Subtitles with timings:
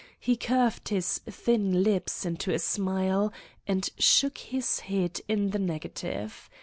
[0.19, 3.31] He curved his thin lips into a smile
[3.67, 6.49] and shook his head in the negative.